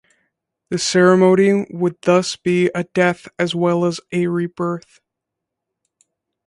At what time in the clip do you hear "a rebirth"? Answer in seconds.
4.11-4.99